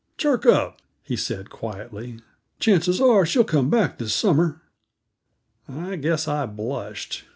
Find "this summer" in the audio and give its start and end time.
3.99-4.59